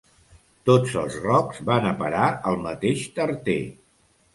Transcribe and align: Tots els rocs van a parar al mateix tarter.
Tots 0.69 0.95
els 1.01 1.19
rocs 1.27 1.61
van 1.69 1.87
a 1.91 1.95
parar 2.03 2.33
al 2.55 2.61
mateix 2.67 3.09
tarter. 3.23 3.65